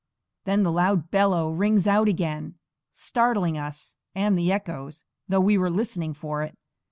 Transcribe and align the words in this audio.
Then 0.45 0.63
the 0.63 0.71
loud 0.71 1.11
bellow 1.11 1.51
rings 1.51 1.85
out 1.85 2.07
again, 2.07 2.55
startling 2.91 3.55
us 3.55 3.97
and 4.15 4.35
the 4.35 4.51
echoes, 4.51 5.05
though 5.27 5.39
we 5.39 5.59
were 5.59 5.69
listening 5.69 6.15
for 6.15 6.41
it. 6.41 6.57